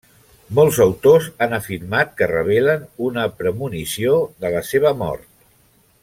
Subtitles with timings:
[0.59, 5.29] Molts autors han afirmat que revelen una premonició de la seva mort.